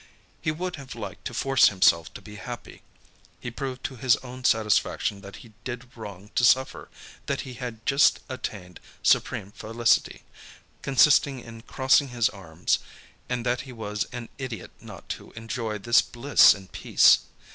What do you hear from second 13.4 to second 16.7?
that he was an idiot not to enjoy this bliss in